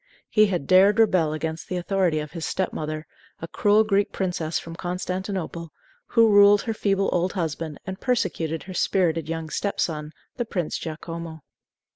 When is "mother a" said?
2.73-3.47